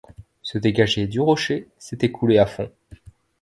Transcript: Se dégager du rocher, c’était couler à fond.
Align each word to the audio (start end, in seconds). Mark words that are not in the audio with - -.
Se 0.41 0.57
dégager 0.57 1.05
du 1.05 1.19
rocher, 1.21 1.67
c’était 1.77 2.09
couler 2.09 2.39
à 2.39 2.47
fond. 2.47 2.71